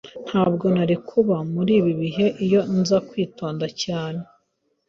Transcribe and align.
Ntabwo 0.27 0.65
nari 0.75 0.95
kuba 1.09 1.35
muri 1.53 1.71
ibi 1.79 1.93
bihe 2.01 2.25
iyo 2.45 2.61
nza 2.79 2.97
kwitonda 3.07 3.65
cyane. 3.83 4.21